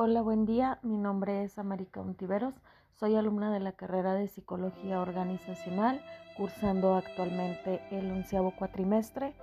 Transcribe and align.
Hola, 0.00 0.22
buen 0.22 0.46
día. 0.46 0.78
Mi 0.84 0.96
nombre 0.96 1.42
es 1.42 1.58
América 1.58 2.00
Untiveros. 2.00 2.54
Soy 2.92 3.16
alumna 3.16 3.52
de 3.52 3.58
la 3.58 3.72
carrera 3.72 4.14
de 4.14 4.28
Psicología 4.28 5.00
Organizacional, 5.00 6.00
cursando 6.36 6.94
actualmente 6.94 7.80
el 7.90 8.08
onceavo 8.12 8.54
cuatrimestre. 8.56 9.34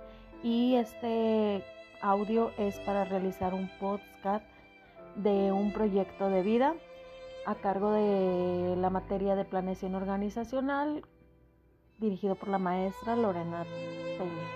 Y 0.42 0.76
este 0.76 1.62
audio 2.00 2.52
es 2.56 2.78
para 2.78 3.04
realizar 3.04 3.52
un 3.52 3.68
podcast 3.78 4.46
de 5.16 5.52
un 5.52 5.74
proyecto 5.74 6.30
de 6.30 6.40
vida 6.40 6.74
a 7.44 7.54
cargo 7.56 7.92
de 7.92 8.76
la 8.76 8.88
materia 8.88 9.36
de 9.36 9.44
planeación 9.44 9.94
organizacional, 9.94 11.04
dirigido 11.98 12.34
por 12.34 12.48
la 12.48 12.58
maestra 12.58 13.14
Lorena 13.14 13.64
Peña. 14.16 14.46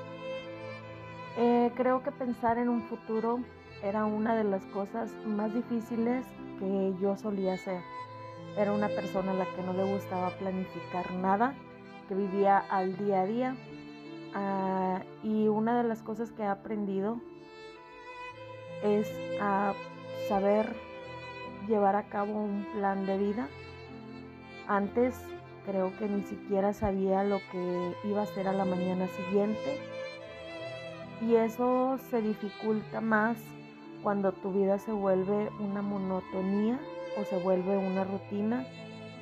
Eh, 1.37 1.71
creo 1.77 2.03
que 2.03 2.11
pensar 2.11 2.57
en 2.57 2.71
un 2.71 2.85
futuro 2.85 3.41
era 3.83 4.05
una 4.05 4.35
de 4.35 4.45
las 4.45 4.65
cosas 4.67 5.11
más 5.27 5.55
difíciles 5.55 6.25
que 6.59 6.95
yo 7.01 7.17
solía 7.17 7.55
hacer. 7.55 7.81
Era 8.57 8.73
una 8.73 8.89
persona 8.89 9.33
a 9.33 9.35
la 9.35 9.47
que 9.47 9.63
no 9.63 9.73
le 9.73 9.85
gustaba 9.85 10.31
planificar 10.31 11.13
nada, 11.13 11.55
que 12.09 12.15
vivía 12.15 12.59
al 12.59 12.97
día 12.97 13.23
a 13.23 13.27
día. 13.27 13.57
Ah, 14.35 15.03
y 15.23 15.49
una 15.49 15.83
de 15.83 15.89
las 15.89 16.03
cosas 16.03 16.31
que 16.33 16.43
he 16.43 16.47
aprendido 16.47 17.21
es 18.83 19.11
a 19.41 19.73
saber 20.29 20.75
llevar 21.69 21.97
a 21.97 22.09
cabo 22.09 22.33
un 22.33 22.67
plan 22.75 23.07
de 23.07 23.19
vida. 23.19 23.49
Antes 24.67 25.15
creo 25.65 25.97
que 25.99 26.09
ni 26.09 26.23
siquiera 26.23 26.73
sabía 26.73 27.25
lo 27.25 27.41
que 27.51 27.95
iba 28.05 28.21
a 28.21 28.25
hacer 28.25 28.49
a 28.49 28.53
la 28.53 28.65
mañana 28.65 29.09
siguiente. 29.09 29.79
Y 31.23 31.35
eso 31.35 31.99
se 32.11 32.23
dificulta 32.23 33.01
más 33.01 33.37
cuando 34.03 34.33
tu 34.33 34.53
vida 34.53 34.79
se 34.79 34.93
vuelve 34.93 35.51
una 35.59 35.83
monotonía 35.83 36.79
o 37.19 37.25
se 37.25 37.37
vuelve 37.39 37.77
una 37.77 38.05
rutina 38.05 38.65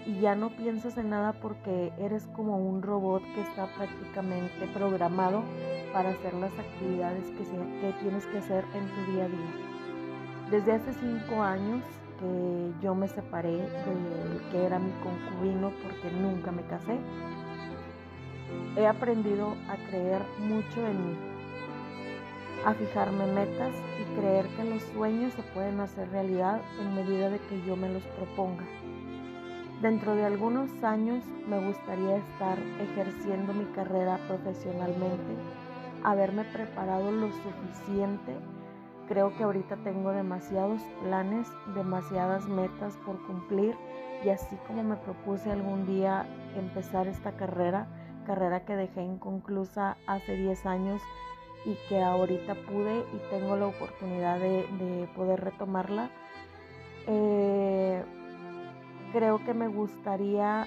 y 0.07 0.21
ya 0.21 0.35
no 0.35 0.51
piensas 0.51 0.97
en 0.97 1.11
nada 1.11 1.33
porque 1.35 1.93
eres 1.99 2.27
como 2.35 2.57
un 2.57 2.83
robot 2.83 3.23
que 3.35 3.41
está 3.43 3.67
prácticamente 3.77 4.67
programado 4.73 5.43
para 5.93 6.11
hacer 6.11 6.35
las 6.35 6.53
actividades 6.59 7.25
que, 7.31 7.93
tienes 8.01 8.27
que 8.27 8.39
hacer 8.39 8.65
en 8.75 8.89
tu 8.89 9.13
día 9.13 9.25
a 9.25 9.29
día. 9.29 10.51
Desde 10.51 10.73
hace 10.73 10.93
cinco 10.95 11.43
años 11.43 11.83
que 12.21 12.73
yo 12.83 12.95
me 12.95 13.09
separé 13.09 13.57
del 13.57 14.43
que 14.51 14.65
era 14.65 14.79
mi 14.79 14.93
concubino 15.03 15.73
porque 15.83 16.11
nunca 16.17 16.53
me 16.53 16.63
casé, 16.63 16.99
he 18.77 18.87
aprendido 18.87 19.57
a 19.69 19.77
creer 19.91 20.23
mucho 20.41 20.87
en 20.87 21.07
mí 21.07 21.28
a 22.69 22.75
fijarme 22.75 23.25
metas 23.29 23.73
y 23.99 24.21
creer 24.21 24.47
que 24.49 24.63
los 24.63 24.83
sueños 24.93 25.33
se 25.33 25.43
pueden 25.55 25.81
hacer 25.81 26.11
realidad 26.11 26.61
en 26.79 26.95
medida 26.95 27.31
de 27.31 27.39
que 27.39 27.63
yo 27.63 27.77
me 27.77 27.89
los 27.89 28.03
proponga. 28.09 28.65
Dentro 29.81 30.15
de 30.15 30.27
algunos 30.27 30.69
años 30.85 31.25
me 31.49 31.65
gustaría 31.67 32.17
estar 32.19 32.59
ejerciendo 32.79 33.55
mi 33.55 33.65
carrera 33.73 34.19
profesionalmente, 34.29 35.35
haberme 36.05 36.45
preparado 36.45 37.11
lo 37.11 37.31
suficiente. 37.31 38.37
Creo 39.09 39.35
que 39.39 39.45
ahorita 39.45 39.77
tengo 39.77 40.11
demasiados 40.11 40.83
planes, 41.03 41.49
demasiadas 41.75 42.47
metas 42.49 42.99
por 43.07 43.17
cumplir 43.27 43.77
y 44.23 44.29
así 44.29 44.59
como 44.67 44.83
me 44.83 44.97
propuse 44.97 45.51
algún 45.51 45.87
día 45.87 46.27
empezar 46.55 47.09
esta 47.09 47.33
carrera, 47.33 47.87
carrera 48.27 48.67
que 48.67 48.77
dejé 48.77 49.05
inconclusa 49.05 49.97
hace 50.07 50.37
10 50.37 50.67
años, 50.67 51.01
y 51.65 51.75
que 51.89 52.03
ahorita 52.03 52.55
pude 52.55 53.01
y 53.13 53.19
tengo 53.31 53.57
la 53.57 53.67
oportunidad 53.67 54.39
de, 54.39 55.09
poder 55.15 55.41
retomarla. 55.41 56.11
Eh, 57.07 58.03
creo 59.13 59.45
que 59.45 59.55
me 59.55 59.69
gustaría 59.69 60.67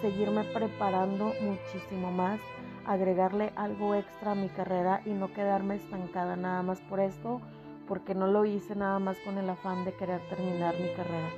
seguirme 0.00 0.44
preparando 0.44 1.32
muchísimo 1.40 2.12
más, 2.12 2.40
agregarle 2.86 3.52
algo 3.56 3.94
extra 3.94 4.32
a 4.32 4.34
mi 4.34 4.48
carrera 4.48 5.02
y 5.04 5.10
no 5.10 5.32
quedarme 5.32 5.76
estancada 5.76 6.36
nada 6.36 6.62
más 6.62 6.80
por 6.82 7.00
esto, 7.00 7.40
porque 7.86 8.14
no 8.14 8.26
lo 8.26 8.44
hice 8.44 8.76
nada 8.76 8.98
más 8.98 9.18
con 9.24 9.38
el 9.38 9.50
afán 9.50 9.84
de 9.84 9.94
querer 9.94 10.20
terminar 10.28 10.74
mi 10.78 10.88
carrera. 10.94 11.28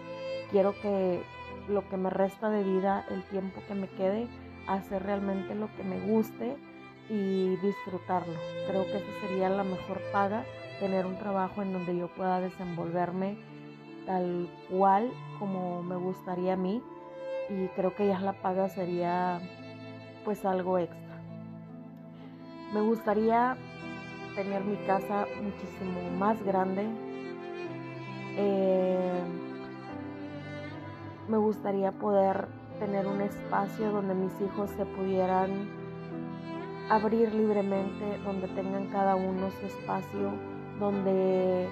Quiero 0.50 0.74
que 0.80 1.22
lo 1.68 1.88
que 1.88 1.96
me 1.96 2.10
resta 2.10 2.50
de 2.50 2.64
vida, 2.64 3.04
el 3.10 3.22
tiempo 3.24 3.62
que 3.66 3.74
me 3.74 3.88
quede, 3.88 4.26
hacer 4.66 5.02
realmente 5.04 5.54
lo 5.54 5.74
que 5.76 5.84
me 5.84 6.00
guste 6.00 6.56
y 7.10 7.56
disfrutarlo. 7.56 8.38
Creo 8.68 8.86
que 8.86 8.98
esa 8.98 9.20
sería 9.26 9.50
la 9.50 9.64
mejor 9.64 10.00
paga, 10.12 10.44
tener 10.78 11.04
un 11.04 11.18
trabajo 11.18 11.60
en 11.60 11.72
donde 11.72 11.96
yo 11.96 12.08
pueda 12.08 12.40
desenvolverme 12.40 13.36
tal 14.06 14.48
cual 14.70 15.10
como 15.38 15.82
me 15.82 15.96
gustaría 15.96 16.54
a 16.54 16.56
mí 16.56 16.82
y 17.50 17.66
creo 17.68 17.94
que 17.94 18.06
ya 18.06 18.20
la 18.20 18.32
paga 18.32 18.68
sería 18.68 19.40
pues 20.24 20.44
algo 20.44 20.78
extra. 20.78 21.20
Me 22.72 22.80
gustaría 22.80 23.56
tener 24.36 24.64
mi 24.64 24.76
casa 24.86 25.26
muchísimo 25.42 26.00
más 26.16 26.40
grande. 26.44 26.86
Eh, 28.36 29.22
me 31.28 31.36
gustaría 31.36 31.90
poder 31.90 32.46
tener 32.78 33.08
un 33.08 33.20
espacio 33.20 33.90
donde 33.90 34.14
mis 34.14 34.32
hijos 34.40 34.70
se 34.70 34.86
pudieran 34.86 35.79
abrir 36.90 37.32
libremente, 37.32 38.18
donde 38.24 38.48
tengan 38.48 38.88
cada 38.88 39.14
uno 39.14 39.50
su 39.60 39.66
espacio, 39.66 40.32
donde 40.80 41.68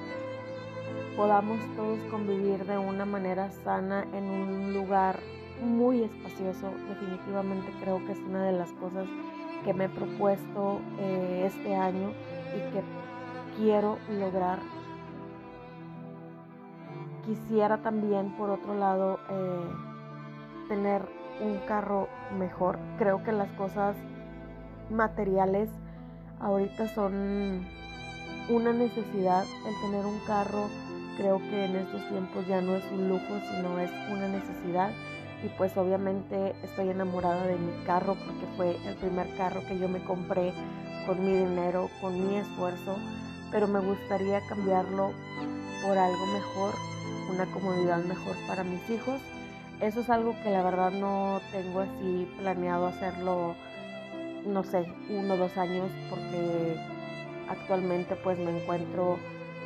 podamos 1.17 1.59
todos 1.75 1.99
convivir 2.09 2.65
de 2.65 2.79
una 2.79 3.05
manera 3.05 3.51
sana 3.51 4.07
en 4.13 4.25
un 4.25 4.73
lugar 4.73 5.19
muy 5.61 6.05
espacioso. 6.05 6.71
Definitivamente 6.89 7.73
creo 7.81 7.99
que 8.07 8.13
es 8.13 8.19
una 8.21 8.45
de 8.45 8.53
las 8.53 8.71
cosas 8.75 9.09
que 9.65 9.75
me 9.75 9.87
he 9.87 9.89
propuesto 9.89 10.81
eh, 11.01 11.51
este 11.53 11.75
año 11.75 12.13
y 12.55 12.73
que 12.73 12.83
quiero 13.57 13.99
lograr. 14.21 14.61
Quisiera 17.27 17.79
también, 17.79 18.37
por 18.37 18.51
otro 18.51 18.75
lado, 18.75 19.19
eh, 19.29 20.69
tener 20.69 21.03
un 21.41 21.59
carro 21.67 22.09
mejor. 22.39 22.79
Creo 22.99 23.25
que 23.25 23.33
las 23.33 23.51
cosas 23.53 23.97
materiales 24.91 25.69
ahorita 26.41 26.89
son 26.95 27.67
una 28.49 28.73
necesidad. 28.73 29.45
El 29.67 29.81
tener 29.83 30.07
un 30.07 30.19
carro 30.27 30.69
creo 31.17 31.39
que 31.39 31.65
en 31.65 31.77
estos 31.77 32.09
tiempos 32.09 32.47
ya 32.47 32.61
no 32.61 32.77
es 32.77 32.85
un 32.93 33.09
lujo, 33.09 33.41
sino 33.51 33.79
es 33.81 33.91
una 34.11 34.29
necesidad. 34.29 34.91
Y 35.45 35.49
pues 35.57 35.77
obviamente 35.77 36.55
estoy 36.65 36.91
enamorada 36.91 37.47
de 37.47 37.57
mi 37.57 37.73
carro 37.85 38.15
porque 38.15 38.47
fue 38.57 38.77
el 38.89 38.97
primer 38.97 39.29
carro 39.37 39.61
que 39.69 39.79
yo 39.79 39.89
me 39.89 40.03
compré 40.03 40.53
con 41.07 41.25
mi 41.25 41.33
dinero, 41.33 41.89
con 42.01 42.29
mi 42.29 42.37
esfuerzo, 42.37 42.97
pero 43.51 43.69
me 43.69 43.81
gustaría 43.81 44.41
cambiarlo 44.49 45.13
por 45.83 45.97
algo 45.97 46.27
mejor, 46.27 46.75
una 47.31 47.47
comodidad 47.47 48.03
mejor 48.05 48.37
para 48.47 48.65
mis 48.65 48.89
hijos. 48.91 49.21
Eso 49.81 50.01
es 50.01 50.11
algo 50.11 50.35
que 50.43 50.51
la 50.51 50.63
verdad 50.63 50.91
no 50.91 51.41
tengo 51.53 51.81
así 51.81 52.29
planeado 52.41 52.89
hacerlo 52.89 53.55
no 54.47 54.63
sé, 54.65 54.87
uno 55.11 55.35
o 55.35 55.37
dos 55.37 55.57
años 55.57 55.91
porque 56.11 56.77
actualmente 57.49 58.17
pues 58.17 58.39
me 58.39 58.63
encuentro 58.63 59.19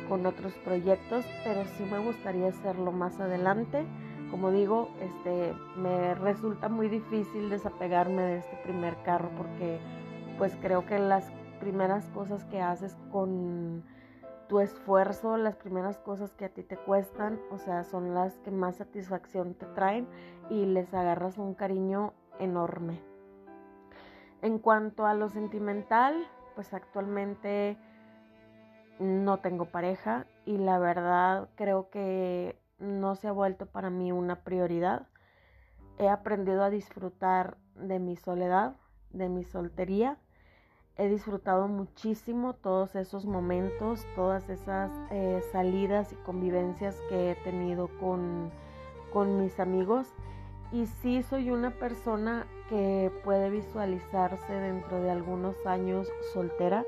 con 0.07 0.25
otros 0.25 0.53
proyectos, 0.65 1.25
pero 1.43 1.63
sí 1.77 1.83
me 1.83 1.99
gustaría 1.99 2.47
hacerlo 2.47 2.91
más 2.91 3.19
adelante. 3.19 3.85
Como 4.31 4.51
digo, 4.51 4.89
este 4.99 5.53
me 5.77 6.15
resulta 6.15 6.67
muy 6.67 6.89
difícil 6.89 7.49
desapegarme 7.49 8.23
de 8.23 8.37
este 8.37 8.55
primer 8.63 8.95
carro 9.03 9.29
porque 9.37 9.79
pues 10.37 10.57
creo 10.61 10.85
que 10.85 10.97
las 10.99 11.31
primeras 11.59 12.09
cosas 12.09 12.43
que 12.45 12.59
haces 12.59 12.97
con 13.11 13.83
tu 14.49 14.59
esfuerzo, 14.59 15.37
las 15.37 15.55
primeras 15.55 15.97
cosas 15.99 16.33
que 16.33 16.45
a 16.45 16.49
ti 16.49 16.63
te 16.63 16.77
cuestan, 16.77 17.39
o 17.51 17.57
sea, 17.57 17.83
son 17.83 18.13
las 18.13 18.37
que 18.39 18.51
más 18.51 18.77
satisfacción 18.77 19.53
te 19.53 19.65
traen 19.67 20.07
y 20.49 20.65
les 20.65 20.93
agarras 20.93 21.37
un 21.37 21.53
cariño 21.53 22.13
enorme. 22.39 23.12
En 24.43 24.59
cuanto 24.59 25.05
a 25.05 25.13
lo 25.13 25.29
sentimental, 25.29 26.27
pues 26.53 26.73
actualmente 26.73 27.77
no 28.99 29.37
tengo 29.37 29.71
pareja 29.71 30.27
y 30.45 30.57
la 30.57 30.79
verdad 30.79 31.47
creo 31.55 31.89
que 31.89 32.59
no 32.77 33.15
se 33.15 33.29
ha 33.29 33.31
vuelto 33.31 33.67
para 33.67 33.89
mí 33.89 34.11
una 34.11 34.43
prioridad. 34.43 35.07
He 35.97 36.09
aprendido 36.09 36.61
a 36.61 36.69
disfrutar 36.69 37.55
de 37.75 37.99
mi 37.99 38.17
soledad, 38.17 38.75
de 39.11 39.29
mi 39.29 39.45
soltería. 39.45 40.17
He 40.97 41.07
disfrutado 41.07 41.69
muchísimo 41.69 42.51
todos 42.51 42.97
esos 42.97 43.25
momentos, 43.25 44.05
todas 44.13 44.49
esas 44.49 44.91
eh, 45.09 45.41
salidas 45.53 46.11
y 46.11 46.15
convivencias 46.17 46.99
que 47.07 47.31
he 47.31 47.35
tenido 47.35 47.87
con, 47.97 48.51
con 49.13 49.41
mis 49.41 49.57
amigos 49.61 50.13
y 50.73 50.87
sí 50.87 51.23
soy 51.23 51.51
una 51.51 51.71
persona 51.71 52.47
que 52.69 53.11
puede 53.23 53.49
visualizarse 53.51 54.53
dentro 54.53 55.01
de 55.01 55.11
algunos 55.11 55.55
años 55.65 56.07
soltera. 56.33 56.83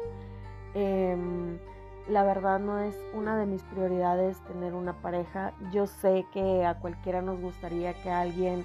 Em, 0.73 1.59
La 2.07 2.23
verdad 2.23 2.59
no 2.59 2.79
es 2.79 2.95
una 3.13 3.35
de 3.37 3.47
mis 3.47 3.63
prioridades 3.63 4.39
tener 4.45 4.75
una 4.75 4.93
pareja. 5.01 5.53
Yo 5.71 5.87
sé 5.87 6.27
que 6.33 6.65
a 6.65 6.75
cualquiera 6.79 7.21
nos 7.23 7.39
gustaría 7.41 7.95
que 8.03 8.11
alguien 8.11 8.63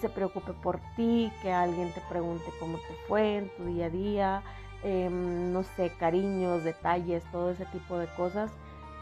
se 0.00 0.08
preocupe 0.08 0.52
por 0.52 0.80
ti, 0.96 1.32
que 1.42 1.52
alguien 1.52 1.92
te 1.92 2.00
pregunte 2.08 2.44
cómo 2.58 2.78
te 2.78 2.94
fue 3.06 3.36
en 3.38 3.50
tu 3.56 3.66
día 3.66 3.86
a 3.86 3.90
día, 3.90 4.42
em, 4.82 5.52
no 5.52 5.62
sé, 5.62 5.92
cariños, 5.98 6.64
detalles, 6.64 7.22
todo 7.30 7.50
ese 7.52 7.66
tipo 7.66 7.98
de 7.98 8.08
cosas. 8.16 8.50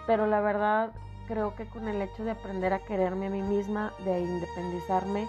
Pero 0.07 0.27
la 0.27 0.41
verdad 0.43 0.93
creo 1.27 1.55
que 1.55 1.67
con 1.67 1.89
el 1.89 2.03
hecho 2.03 2.25
de 2.25 2.33
aprender 2.33 2.73
a 2.75 2.81
quererme 2.85 3.29
a 3.29 3.31
mí 3.31 3.43
misma, 3.43 3.95
de 4.05 4.21
independizarme, 4.21 5.27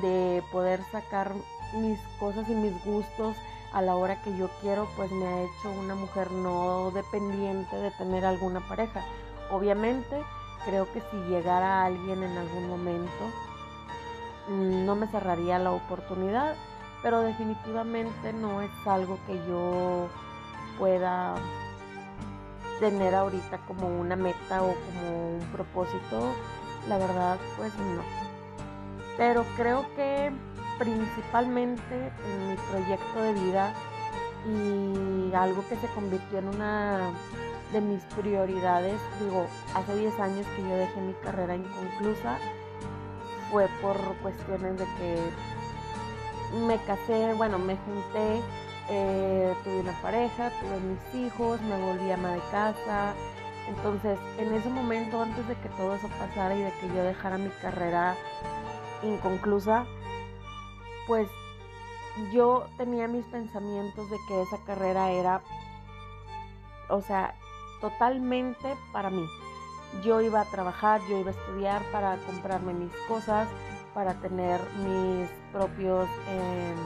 de 0.00 0.42
poder 0.52 0.82
sacar 0.90 1.32
mis 1.74 1.98
cosas 2.18 2.48
y 2.48 2.54
mis 2.54 2.84
gustos 2.84 3.36
a 3.72 3.82
la 3.82 3.96
hora 3.96 4.22
que 4.22 4.36
yo 4.36 4.48
quiero, 4.60 4.88
pues 4.96 5.10
me 5.10 5.26
ha 5.26 5.42
hecho 5.42 5.70
una 5.70 5.94
mujer 5.94 6.30
no 6.30 6.90
dependiente 6.92 7.76
de 7.76 7.90
tener 7.92 8.24
alguna 8.24 8.60
pareja. 8.60 9.04
Obviamente, 9.50 10.22
creo 10.64 10.90
que 10.92 11.00
si 11.00 11.16
llegara 11.28 11.84
alguien 11.84 12.22
en 12.22 12.36
algún 12.38 12.68
momento, 12.68 13.30
no 14.48 14.94
me 14.94 15.08
cerraría 15.08 15.58
la 15.58 15.72
oportunidad, 15.72 16.54
pero 17.02 17.20
definitivamente 17.20 18.32
no 18.32 18.62
es 18.62 18.70
algo 18.86 19.18
que 19.26 19.36
yo 19.46 20.08
pueda 20.78 21.34
tener 22.80 23.14
ahorita 23.14 23.58
como 23.66 23.88
una 23.88 24.16
meta 24.16 24.62
o 24.62 24.74
como 24.74 25.36
un 25.36 25.40
propósito. 25.52 26.32
La 26.88 26.98
verdad, 26.98 27.38
pues 27.56 27.74
no. 27.76 28.25
Pero 29.16 29.44
creo 29.56 29.86
que 29.94 30.32
principalmente 30.78 31.94
en 31.94 32.50
mi 32.50 32.56
proyecto 32.56 33.22
de 33.22 33.32
vida 33.32 33.72
y 34.46 35.34
algo 35.34 35.66
que 35.68 35.76
se 35.76 35.88
convirtió 35.88 36.38
en 36.38 36.48
una 36.48 37.10
de 37.72 37.80
mis 37.80 38.02
prioridades, 38.16 39.00
digo, 39.20 39.46
hace 39.74 39.96
10 39.96 40.20
años 40.20 40.46
que 40.54 40.62
yo 40.62 40.76
dejé 40.76 41.00
mi 41.00 41.14
carrera 41.14 41.56
inconclusa, 41.56 42.38
fue 43.50 43.68
por 43.80 43.96
cuestiones 44.22 44.78
de 44.78 44.84
que 44.98 45.18
me 46.66 46.78
casé, 46.84 47.32
bueno, 47.34 47.58
me 47.58 47.76
junté, 47.76 48.40
eh, 48.88 49.54
tuve 49.64 49.80
una 49.80 50.00
pareja, 50.00 50.50
tuve 50.60 50.80
mis 50.80 51.26
hijos, 51.26 51.60
me 51.62 51.80
volví 51.80 52.10
ama 52.10 52.32
de 52.32 52.40
casa. 52.50 53.14
Entonces, 53.68 54.18
en 54.38 54.54
ese 54.54 54.68
momento, 54.68 55.22
antes 55.22 55.46
de 55.48 55.54
que 55.56 55.68
todo 55.70 55.96
eso 55.96 56.08
pasara 56.20 56.54
y 56.54 56.62
de 56.62 56.72
que 56.80 56.88
yo 56.88 57.02
dejara 57.02 57.36
mi 57.36 57.48
carrera 57.60 58.14
inconclusa, 59.02 59.86
pues 61.06 61.28
yo 62.32 62.66
tenía 62.76 63.08
mis 63.08 63.24
pensamientos 63.26 64.10
de 64.10 64.16
que 64.28 64.42
esa 64.42 64.58
carrera 64.64 65.10
era, 65.10 65.42
o 66.88 67.00
sea, 67.02 67.34
totalmente 67.80 68.74
para 68.92 69.10
mí. 69.10 69.26
Yo 70.02 70.20
iba 70.20 70.40
a 70.40 70.44
trabajar, 70.46 71.00
yo 71.08 71.18
iba 71.18 71.30
a 71.30 71.34
estudiar 71.34 71.82
para 71.92 72.16
comprarme 72.18 72.74
mis 72.74 72.92
cosas, 73.08 73.48
para 73.94 74.14
tener 74.14 74.60
mis 74.78 75.28
propios, 75.52 76.08
em, 76.28 76.76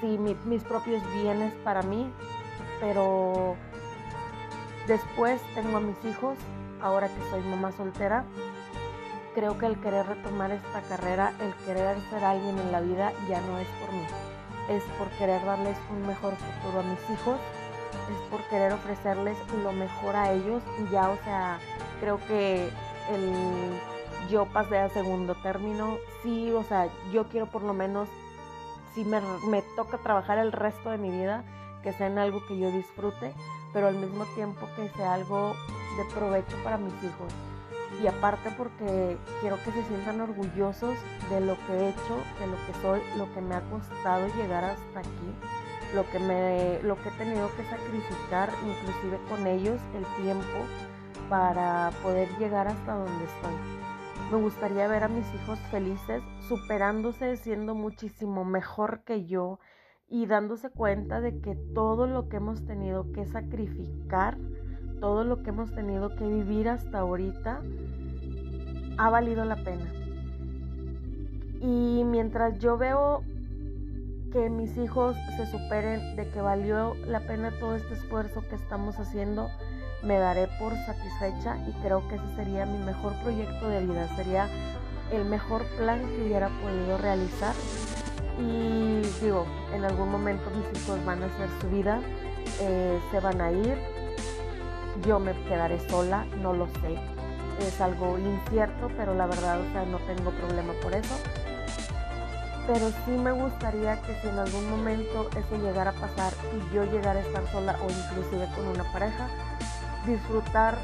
sí, 0.00 0.18
mis 0.18 0.62
propios 0.64 1.02
bienes 1.12 1.52
para 1.64 1.82
mí, 1.82 2.10
pero 2.80 3.56
después 4.86 5.40
tengo 5.54 5.78
a 5.78 5.80
mis 5.80 6.02
hijos, 6.04 6.36
ahora 6.80 7.08
que 7.08 7.30
soy 7.30 7.40
mamá 7.42 7.72
soltera, 7.72 8.24
creo 9.36 9.58
que 9.58 9.66
el 9.66 9.78
querer 9.80 10.06
retomar 10.06 10.50
esta 10.50 10.80
carrera, 10.88 11.34
el 11.40 11.52
querer 11.66 11.98
ser 12.08 12.24
alguien 12.24 12.58
en 12.58 12.72
la 12.72 12.80
vida 12.80 13.12
ya 13.28 13.38
no 13.42 13.58
es 13.58 13.68
por 13.68 13.92
mí. 13.92 14.06
Es 14.70 14.82
por 14.98 15.08
querer 15.18 15.44
darles 15.44 15.76
un 15.90 16.06
mejor 16.06 16.34
futuro 16.36 16.80
a 16.80 16.82
mis 16.82 16.98
hijos, 17.10 17.38
es 18.10 18.30
por 18.30 18.40
querer 18.48 18.72
ofrecerles 18.72 19.36
lo 19.62 19.72
mejor 19.72 20.16
a 20.16 20.32
ellos 20.32 20.62
y 20.80 20.90
ya, 20.90 21.10
o 21.10 21.18
sea, 21.18 21.58
creo 22.00 22.18
que 22.26 22.70
el 23.12 23.78
yo 24.30 24.46
pasé 24.46 24.78
a 24.78 24.88
segundo 24.88 25.34
término. 25.42 25.98
Sí, 26.22 26.50
o 26.52 26.64
sea, 26.64 26.88
yo 27.12 27.28
quiero 27.28 27.44
por 27.44 27.62
lo 27.62 27.74
menos, 27.74 28.08
si 28.94 29.04
me, 29.04 29.20
me 29.48 29.60
toca 29.76 29.98
trabajar 29.98 30.38
el 30.38 30.50
resto 30.50 30.88
de 30.88 30.96
mi 30.96 31.10
vida, 31.10 31.44
que 31.82 31.92
sea 31.92 32.06
en 32.06 32.16
algo 32.18 32.40
que 32.46 32.58
yo 32.58 32.70
disfrute, 32.70 33.34
pero 33.74 33.88
al 33.88 33.96
mismo 33.96 34.24
tiempo 34.34 34.66
que 34.76 34.88
sea 34.96 35.12
algo 35.12 35.54
de 35.98 36.14
provecho 36.14 36.56
para 36.64 36.78
mis 36.78 36.94
hijos 37.04 37.55
y 38.02 38.06
aparte 38.06 38.50
porque 38.56 39.16
quiero 39.40 39.56
que 39.64 39.72
se 39.72 39.82
sientan 39.84 40.20
orgullosos 40.20 40.96
de 41.30 41.40
lo 41.40 41.56
que 41.66 41.72
he 41.72 41.88
hecho, 41.90 42.16
de 42.40 42.46
lo 42.46 42.56
que 42.66 42.74
soy, 42.82 43.00
lo 43.16 43.32
que 43.32 43.40
me 43.40 43.54
ha 43.54 43.60
costado 43.70 44.26
llegar 44.36 44.64
hasta 44.64 45.00
aquí, 45.00 45.34
lo 45.94 46.08
que 46.10 46.18
me 46.18 46.80
lo 46.82 46.96
que 46.96 47.08
he 47.08 47.12
tenido 47.12 47.48
que 47.56 47.64
sacrificar 47.64 48.50
inclusive 48.66 49.18
con 49.28 49.46
ellos 49.46 49.80
el 49.94 50.04
tiempo 50.22 50.58
para 51.28 51.90
poder 52.02 52.28
llegar 52.38 52.68
hasta 52.68 52.94
donde 52.94 53.24
estoy. 53.24 53.54
Me 54.30 54.38
gustaría 54.38 54.88
ver 54.88 55.04
a 55.04 55.08
mis 55.08 55.26
hijos 55.34 55.58
felices, 55.70 56.22
superándose, 56.48 57.36
siendo 57.36 57.74
muchísimo 57.74 58.44
mejor 58.44 59.02
que 59.04 59.24
yo 59.24 59.60
y 60.08 60.26
dándose 60.26 60.70
cuenta 60.70 61.20
de 61.20 61.40
que 61.40 61.54
todo 61.74 62.06
lo 62.06 62.28
que 62.28 62.38
hemos 62.38 62.64
tenido 62.64 63.12
que 63.12 63.26
sacrificar 63.26 64.36
todo 65.06 65.22
lo 65.22 65.40
que 65.44 65.50
hemos 65.50 65.72
tenido 65.72 66.16
que 66.16 66.26
vivir 66.26 66.68
hasta 66.68 66.98
ahorita 66.98 67.60
ha 68.98 69.08
valido 69.08 69.44
la 69.44 69.54
pena. 69.54 69.86
Y 71.60 72.02
mientras 72.04 72.58
yo 72.58 72.76
veo 72.76 73.22
que 74.32 74.50
mis 74.50 74.76
hijos 74.76 75.14
se 75.36 75.46
superen, 75.46 76.16
de 76.16 76.28
que 76.28 76.40
valió 76.40 76.96
la 77.06 77.20
pena 77.20 77.52
todo 77.60 77.76
este 77.76 77.94
esfuerzo 77.94 78.42
que 78.50 78.56
estamos 78.56 78.98
haciendo, 78.98 79.48
me 80.02 80.18
daré 80.18 80.48
por 80.58 80.74
satisfecha 80.74 81.56
y 81.68 81.72
creo 81.82 82.08
que 82.08 82.16
ese 82.16 82.34
sería 82.34 82.66
mi 82.66 82.78
mejor 82.78 83.12
proyecto 83.22 83.68
de 83.68 83.86
vida, 83.86 84.08
sería 84.16 84.48
el 85.12 85.24
mejor 85.24 85.62
plan 85.78 86.00
que 86.00 86.24
hubiera 86.24 86.48
podido 86.48 86.98
realizar. 86.98 87.54
Y 88.40 89.02
digo, 89.22 89.46
en 89.72 89.84
algún 89.84 90.10
momento 90.10 90.50
mis 90.50 90.82
hijos 90.82 91.04
van 91.04 91.22
a 91.22 91.26
hacer 91.26 91.48
su 91.60 91.68
vida, 91.70 92.00
eh, 92.60 92.98
se 93.12 93.20
van 93.20 93.40
a 93.40 93.52
ir, 93.52 93.95
yo 95.04 95.18
me 95.18 95.32
quedaré 95.44 95.78
sola, 95.88 96.24
no 96.40 96.52
lo 96.52 96.66
sé. 96.66 96.98
Es 97.60 97.80
algo 97.80 98.18
incierto, 98.18 98.90
pero 98.96 99.14
la 99.14 99.26
verdad, 99.26 99.60
o 99.60 99.72
sea, 99.72 99.84
no 99.86 99.98
tengo 99.98 100.30
problema 100.30 100.72
por 100.82 100.94
eso. 100.94 101.14
Pero 102.66 102.90
sí 103.04 103.12
me 103.12 103.32
gustaría 103.32 104.00
que 104.02 104.14
si 104.20 104.28
en 104.28 104.38
algún 104.38 104.68
momento 104.70 105.30
eso 105.30 105.62
llegara 105.62 105.90
a 105.90 105.94
pasar 105.94 106.32
y 106.52 106.74
yo 106.74 106.84
llegara 106.84 107.20
a 107.20 107.22
estar 107.22 107.50
sola 107.52 107.76
o 107.80 107.90
inclusive 107.90 108.48
con 108.54 108.66
una 108.66 108.84
pareja, 108.92 109.28
disfrutar 110.04 110.76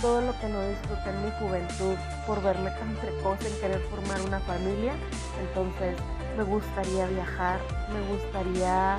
todo 0.00 0.20
lo 0.20 0.38
que 0.40 0.48
no 0.48 0.60
disfruté 0.68 1.10
en 1.10 1.24
mi 1.24 1.30
juventud 1.38 1.96
por 2.26 2.42
verme 2.42 2.70
tan 2.70 2.94
precoz 2.96 3.38
en 3.44 3.60
querer 3.60 3.80
formar 3.88 4.20
una 4.20 4.40
familia. 4.40 4.92
Entonces 5.40 5.96
me 6.36 6.44
gustaría 6.44 7.06
viajar, 7.06 7.60
me 7.92 8.14
gustaría, 8.14 8.98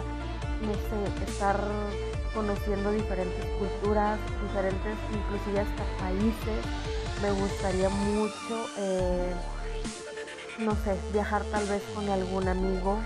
no 0.61 0.73
sé, 0.73 1.25
estar 1.25 1.59
conociendo 2.33 2.91
diferentes 2.91 3.45
culturas, 3.57 4.19
diferentes, 4.41 4.97
inclusive 5.11 5.59
hasta 5.61 5.83
países. 5.99 6.65
Me 7.21 7.31
gustaría 7.31 7.89
mucho, 7.89 8.67
eh, 8.77 9.33
no 10.59 10.75
sé, 10.83 10.95
viajar 11.13 11.43
tal 11.45 11.65
vez 11.67 11.81
con 11.95 12.09
algún 12.09 12.47
amigo, 12.47 12.99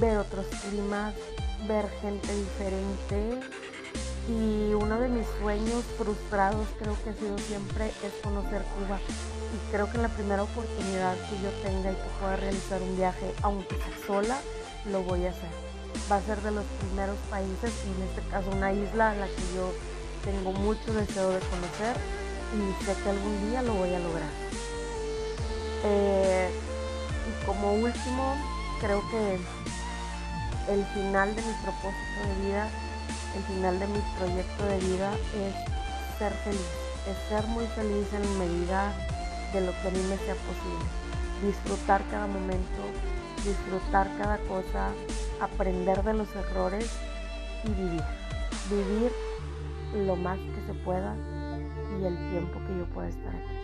ver 0.00 0.18
otros 0.18 0.46
climas, 0.68 1.14
ver 1.66 1.88
gente 2.02 2.28
diferente. 2.34 3.40
Y 4.28 4.74
uno 4.74 4.98
de 4.98 5.08
mis 5.08 5.26
sueños 5.40 5.84
frustrados 5.96 6.66
creo 6.80 6.96
que 7.04 7.10
ha 7.10 7.14
sido 7.14 7.38
siempre 7.38 7.86
es 7.86 8.12
conocer 8.22 8.62
Cuba. 8.62 8.98
Y 9.54 9.70
creo 9.70 9.88
que 9.88 9.96
en 9.96 10.02
la 10.02 10.08
primera 10.08 10.42
oportunidad 10.42 11.14
que 11.14 11.40
yo 11.42 11.50
tenga 11.62 11.92
y 11.92 11.94
que 11.94 12.20
pueda 12.20 12.36
realizar 12.36 12.82
un 12.82 12.96
viaje, 12.96 13.32
aunque 13.42 13.76
sea 13.76 14.06
sola, 14.06 14.38
lo 14.90 15.02
voy 15.04 15.26
a 15.26 15.30
hacer 15.30 15.75
va 16.10 16.16
a 16.16 16.22
ser 16.22 16.40
de 16.42 16.50
los 16.52 16.64
primeros 16.80 17.16
países 17.30 17.72
y 17.84 18.00
en 18.00 18.08
este 18.08 18.22
caso 18.30 18.50
una 18.50 18.72
isla 18.72 19.10
a 19.10 19.14
la 19.14 19.26
que 19.26 19.42
yo 19.54 19.72
tengo 20.24 20.52
mucho 20.52 20.92
deseo 20.92 21.30
de 21.30 21.40
conocer 21.40 21.96
y 22.54 22.84
sé 22.84 22.94
que 23.02 23.10
algún 23.10 23.50
día 23.50 23.62
lo 23.62 23.74
voy 23.74 23.94
a 23.94 23.98
lograr. 23.98 24.30
Eh, 25.84 26.50
y 27.28 27.46
como 27.46 27.74
último, 27.74 28.36
creo 28.80 29.02
que 29.10 29.38
el 30.72 30.84
final 30.86 31.34
de 31.34 31.42
mi 31.42 31.52
propósito 31.62 32.18
de 32.26 32.46
vida, 32.46 32.68
el 33.36 33.42
final 33.54 33.78
de 33.78 33.86
mi 33.86 34.00
proyecto 34.18 34.66
de 34.66 34.78
vida 34.78 35.12
es 35.14 36.18
ser 36.18 36.32
feliz, 36.44 36.60
es 37.06 37.28
ser 37.28 37.46
muy 37.48 37.66
feliz 37.68 38.06
en 38.12 38.38
medida 38.38 38.92
de 39.52 39.60
lo 39.60 39.72
que 39.72 39.88
a 39.88 39.90
mí 39.90 40.00
me 40.08 40.16
sea 40.18 40.34
posible, 40.34 40.86
disfrutar 41.42 42.02
cada 42.10 42.26
momento, 42.26 42.82
disfrutar 43.44 44.08
cada 44.18 44.38
cosa, 44.48 44.90
aprender 45.40 46.02
de 46.02 46.14
los 46.14 46.34
errores 46.34 46.90
y 47.64 47.68
vivir. 47.68 48.02
Vivir 48.70 49.12
lo 50.06 50.16
más 50.16 50.38
que 50.38 50.66
se 50.66 50.74
pueda 50.84 51.14
y 52.00 52.04
el 52.04 52.16
tiempo 52.30 52.60
que 52.66 52.78
yo 52.78 52.84
pueda 52.86 53.08
estar 53.08 53.34
aquí. 53.34 53.55